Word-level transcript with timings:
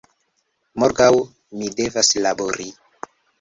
Morgaŭ 0.83 1.09
mi 1.59 1.69
devas 1.81 2.11
labori" 2.27 2.67